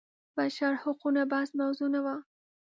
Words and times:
بشر 0.37 0.73
حقونه 0.83 1.21
بحث 1.31 1.49
موضوع 1.61 1.87
نه 1.95 2.01
وه. 2.05 2.15